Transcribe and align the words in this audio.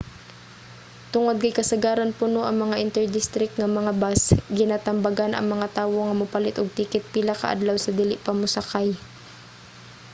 tungod 1.13 1.35
kay 1.43 1.53
kasagaran 1.59 2.15
puno 2.19 2.41
ang 2.45 2.57
mga 2.63 2.79
inter-district 2.85 3.53
nga 3.57 3.75
mga 3.79 3.91
bus 4.01 4.21
ginatambagan 4.59 5.31
ang 5.33 5.47
mga 5.53 5.67
tawo 5.77 5.97
nga 6.05 6.19
mopalit 6.21 6.55
og 6.57 6.75
ticket 6.77 7.03
pila 7.13 7.33
ka 7.41 7.47
adlaw 7.53 7.77
sa 7.81 7.95
dili 7.99 8.15
pa 8.25 8.31
mosakay 8.39 8.89